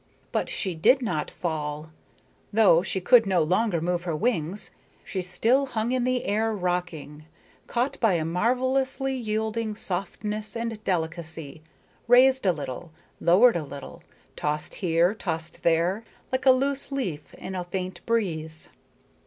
[0.31, 1.91] But she did not fall.
[2.51, 4.71] Though she could no longer move her wings,
[5.03, 7.25] she still hung in the air rocking,
[7.67, 11.61] caught by a marvelously yielding softness and delicacy,
[12.07, 14.01] raised a little, lowered a little,
[14.35, 18.69] tossed here, tossed there, like a loose leaf in a faint breeze.